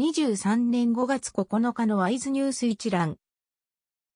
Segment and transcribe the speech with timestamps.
[0.00, 3.18] 2023年5月9日のワイズニュース一覧。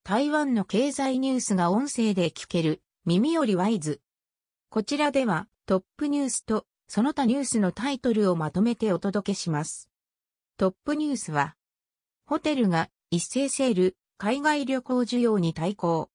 [0.03, 4.00] 台湾の経済ニュースが音声で聞ける、耳よりワイズ。
[4.70, 9.91] こちらでは、トップニュースと、その他ニュースのタイトルをまとめてお届けします。
[10.57, 11.55] トップニュースは、
[12.25, 16.09] ホテルが一斉セール、海外旅行需要に対抗。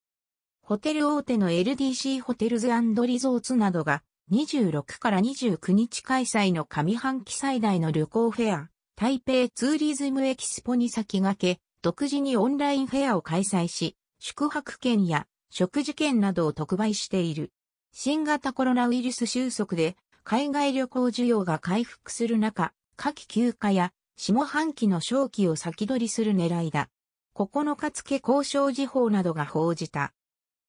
[0.64, 4.02] ホテル大手の LDC ホテルズリゾーツなどが
[4.32, 17.54] 26から29日開催の上半期最大の旅行フェア、台北ツーリズムエキスポに先駆け、独自にオンラインフェアを開催し、宿泊券や食事券などを特売している。
[17.93, 19.95] 新型コロナウイルス収束で
[20.26, 26.90] 海外旅行需要が回復する中、夏季休暇や下半期の正気を先取りする狙いだ。
[27.35, 30.12] 9日付交渉時報などが報じた。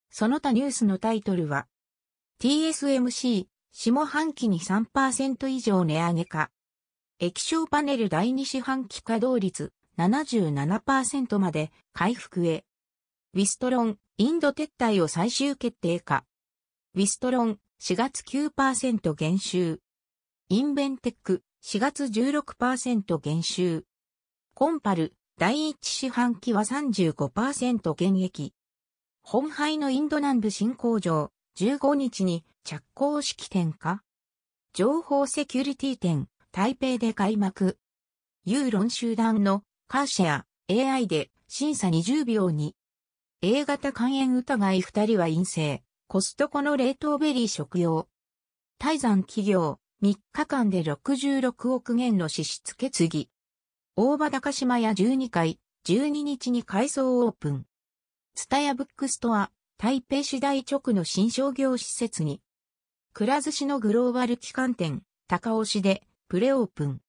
[0.09, 1.67] その他ニュースのタイトルは、
[2.41, 6.53] TSMC、下半期に3%以上値上げか。
[7.23, 12.65] 液晶パネル第2四半期稼働率77%まで回復へ。
[13.35, 16.25] ウィストロン、インド撤退を最終決定か。
[16.95, 19.81] ウィストロン、4月9%減収。
[20.49, 23.85] インベンテック、4月16%減収。
[24.55, 28.55] コンパル、第一四半期は35%減益。
[29.21, 34.03] 鴻海のインド南部新工場、15日に着工式典か
[34.73, 37.79] 情報セキュリティ展、台北で開幕。
[38.45, 42.75] ユーロン集団のカーシェア、AI で審査20秒に。
[43.41, 45.85] A 型肝炎疑い2人は陰性。
[46.09, 48.09] コストコの冷凍ベリー食用。
[48.81, 53.31] 泰山企業、3日間で66億元の支出決議。
[53.95, 57.67] 大葉高島屋12階、12日に改装オープン。
[58.35, 62.43] ツタヤブックストア、台北市大直の新商業施設に。
[63.13, 67.01] くら寿司のグローバル機関店、高尾市でプレオープン。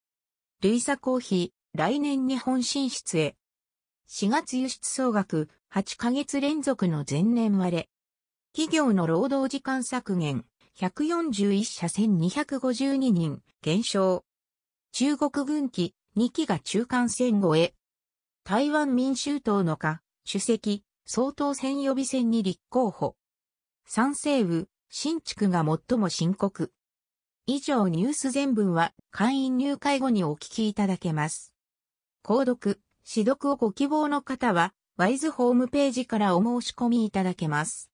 [0.64, 3.36] ルイサコーヒー、来年日本進出へ。
[4.10, 7.90] 4月輸出総額、8ヶ月連続の前年割れ。
[8.54, 10.46] 企業の労働時間削減、
[10.76, 14.26] 141社1252人、減少。
[14.92, 17.76] 中国軍機、2機が中間戦後へ。
[18.44, 23.16] 台湾民衆党の下、主席、総統選予備選に立候補。
[23.86, 26.74] 賛成部、新築が最も深刻。
[27.48, 31.54] 以上ニュース全文は会員入会後にお聞きいただけます。
[32.24, 37.90] 購読、指読をご希望の方は、ワイズホームページからお申し込みいただけます。